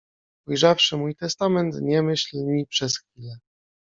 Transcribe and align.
Ujrzawszy 0.47 0.97
mój 0.97 1.15
testament 1.15 1.75
nie 1.81 2.01
myśl 2.03 2.37
ni 2.37 2.65
przez 2.67 2.99
chwilę… 2.99 3.39